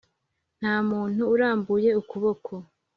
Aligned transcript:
nta 0.59 0.75
muntu 0.89 1.21
urambuye 1.33 1.89
ukuboko 2.01 2.53